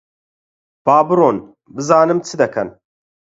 با 0.85 0.97
بڕۆن 1.09 1.37
بزانم 1.75 2.19
چ 2.27 2.29
دەکەن؟ 2.41 2.67